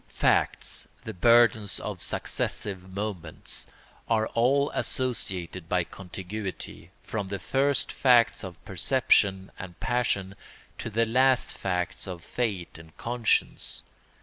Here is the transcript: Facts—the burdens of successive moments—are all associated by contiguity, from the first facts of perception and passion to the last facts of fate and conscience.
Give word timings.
Facts—the 0.07 1.13
burdens 1.13 1.79
of 1.79 2.01
successive 2.01 2.89
moments—are 2.91 4.25
all 4.29 4.71
associated 4.71 5.69
by 5.69 5.83
contiguity, 5.83 6.89
from 7.03 7.27
the 7.27 7.37
first 7.37 7.91
facts 7.91 8.43
of 8.43 8.65
perception 8.65 9.51
and 9.59 9.79
passion 9.79 10.33
to 10.79 10.89
the 10.89 11.05
last 11.05 11.55
facts 11.55 12.07
of 12.07 12.23
fate 12.23 12.79
and 12.79 12.97
conscience. 12.97 13.83